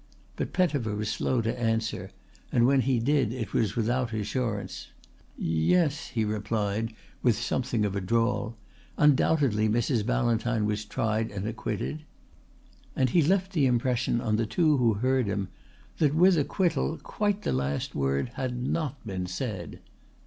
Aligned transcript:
But 0.35 0.51
Pettifer 0.51 0.95
was 0.95 1.11
slow 1.11 1.41
to 1.41 1.59
answer, 1.59 2.09
and 2.51 2.65
when 2.65 2.81
he 2.81 2.97
did 2.97 3.31
it 3.31 3.53
was 3.53 3.75
without 3.75 4.11
assurance. 4.13 4.87
"Ye 5.37 5.75
es," 5.75 6.07
he 6.07 6.25
replied 6.25 6.93
with 7.21 7.35
something 7.37 7.85
of 7.85 7.95
a 7.95 8.01
drawl. 8.01 8.57
"Undoubtedly 8.97 9.69
Mrs. 9.69 10.03
Ballantyne 10.03 10.65
was 10.65 10.85
tried 10.85 11.29
and 11.29 11.47
acquitted"; 11.47 12.01
and 12.95 13.11
he 13.11 13.21
left 13.21 13.53
the 13.53 13.67
impression 13.67 14.19
on 14.19 14.37
the 14.37 14.47
two 14.47 14.77
who 14.77 14.95
heard 14.95 15.27
him 15.27 15.49
that 15.99 16.15
with 16.15 16.35
acquittal 16.35 16.97
quite 16.97 17.43
the 17.43 17.53
last 17.53 17.93
word 17.93 18.29
had 18.33 18.57
not 18.57 19.05
been 19.05 19.27
said. 19.27 19.81